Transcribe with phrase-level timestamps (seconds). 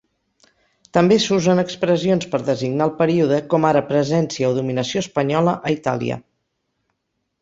[0.97, 6.19] També s'usen expressions per designar el període com ara presència o dominació espanyola a Itàlia.